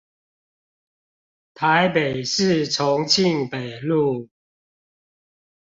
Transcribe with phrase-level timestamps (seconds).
[1.53, 4.29] 台北市重慶北路